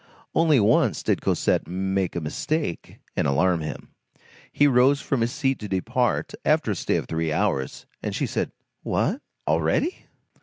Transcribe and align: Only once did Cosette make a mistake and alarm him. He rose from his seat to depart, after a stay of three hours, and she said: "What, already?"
Only 0.33 0.59
once 0.59 1.03
did 1.03 1.21
Cosette 1.21 1.67
make 1.67 2.15
a 2.15 2.21
mistake 2.21 3.01
and 3.15 3.27
alarm 3.27 3.61
him. 3.61 3.89
He 4.51 4.65
rose 4.65 4.99
from 4.99 5.21
his 5.21 5.31
seat 5.31 5.59
to 5.59 5.67
depart, 5.67 6.33
after 6.43 6.71
a 6.71 6.75
stay 6.75 6.95
of 6.95 7.05
three 7.05 7.31
hours, 7.31 7.85
and 8.01 8.15
she 8.15 8.25
said: 8.25 8.51
"What, 8.81 9.21
already?" 9.47 10.07